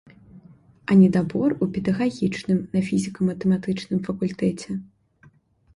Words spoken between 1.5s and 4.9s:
у педагагічным на фізіка-матэматычным факультэце.